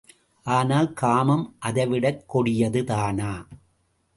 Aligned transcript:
ஆனால், 0.45 0.93
காமம் 0.93 1.55
அதை 1.59 1.87
விடக் 1.87 2.23
கொடியதுதானா? 2.33 3.31